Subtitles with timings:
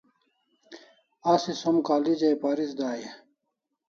[1.33, 3.11] Asi som college ai paris dai e?